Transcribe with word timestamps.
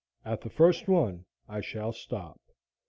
At 0.25 0.41
the 0.41 0.49
first 0.49 0.87
one 0.87 1.25
I 1.47 1.61
shall 1.61 1.93
stop. 1.93 2.41